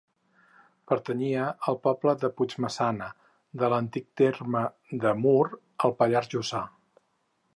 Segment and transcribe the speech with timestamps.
[0.91, 3.09] Pertanyia al poble de Puigmaçana,
[3.63, 4.65] de l'antic terme
[5.05, 5.45] de Mur,
[5.89, 6.63] al Pallars Jussà.